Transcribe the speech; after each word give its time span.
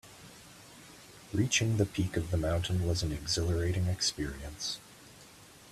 Reaching 1.31 1.77
the 1.77 1.85
peak 1.85 2.17
of 2.17 2.31
the 2.31 2.37
mountain 2.37 2.87
was 2.87 3.03
an 3.03 3.11
exhilarating 3.11 3.85
experience. 3.85 4.79